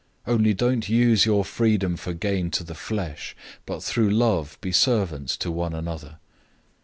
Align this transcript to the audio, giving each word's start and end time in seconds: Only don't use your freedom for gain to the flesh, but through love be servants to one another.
Only 0.25 0.55
don't 0.55 0.89
use 0.89 1.27
your 1.27 1.45
freedom 1.45 1.95
for 1.95 2.11
gain 2.11 2.49
to 2.57 2.63
the 2.63 2.73
flesh, 2.73 3.35
but 3.67 3.83
through 3.83 4.09
love 4.09 4.57
be 4.59 4.71
servants 4.71 5.37
to 5.37 5.51
one 5.51 5.75
another. 5.75 6.17